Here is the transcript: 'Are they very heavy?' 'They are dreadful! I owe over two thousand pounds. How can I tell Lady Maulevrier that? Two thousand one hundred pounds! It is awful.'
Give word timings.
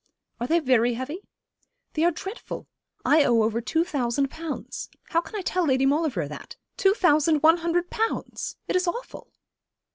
'Are 0.39 0.47
they 0.47 0.57
very 0.59 0.95
heavy?' 0.95 1.27
'They 1.93 2.05
are 2.05 2.09
dreadful! 2.09 2.65
I 3.05 3.23
owe 3.23 3.43
over 3.43 3.61
two 3.61 3.83
thousand 3.83 4.31
pounds. 4.31 4.89
How 5.09 5.21
can 5.21 5.35
I 5.35 5.43
tell 5.43 5.67
Lady 5.67 5.85
Maulevrier 5.85 6.27
that? 6.27 6.55
Two 6.75 6.95
thousand 6.95 7.43
one 7.43 7.57
hundred 7.57 7.91
pounds! 7.91 8.57
It 8.67 8.75
is 8.75 8.87
awful.' 8.87 9.31